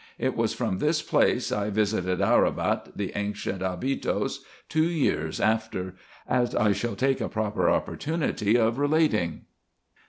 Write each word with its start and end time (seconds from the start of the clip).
It 0.17 0.35
was 0.35 0.55
from 0.55 0.79
this 0.79 1.03
place 1.03 1.51
I 1.51 1.69
visited 1.69 2.21
Arabat, 2.23 2.93
the 2.95 3.11
ancient 3.15 3.61
Abydos, 3.61 4.43
two 4.67 4.87
years 4.87 5.39
after, 5.39 5.93
as 6.27 6.55
I 6.55 6.71
shall 6.71 6.95
take 6.95 7.21
a 7.21 7.29
proper 7.29 7.69
opportunity 7.69 8.57
of 8.57 8.79
relating. 8.79 9.41